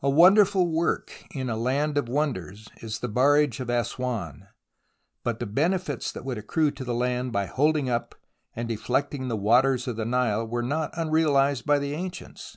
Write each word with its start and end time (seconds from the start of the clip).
A 0.00 0.08
wonderful 0.08 0.66
work 0.66 1.12
in 1.30 1.50
a 1.50 1.58
land 1.58 1.98
of 1.98 2.08
wonders 2.08 2.70
is 2.80 3.00
the 3.00 3.08
barrage 3.08 3.60
of 3.60 3.68
Assouan, 3.68 4.48
but 5.24 5.40
the 5.40 5.44
benefits 5.46 6.10
that 6.10 6.24
would 6.24 6.38
accrue 6.38 6.70
to 6.70 6.84
the 6.84 6.94
land 6.94 7.32
by 7.32 7.44
holding 7.44 7.90
up 7.90 8.14
and 8.54 8.66
deflecting 8.66 9.28
the 9.28 9.36
waters 9.36 9.86
of 9.86 9.96
the 9.96 10.06
Nile 10.06 10.46
were 10.48 10.62
not 10.62 10.96
unrealized 10.96 11.66
by 11.66 11.78
the 11.78 11.92
ancients. 11.92 12.56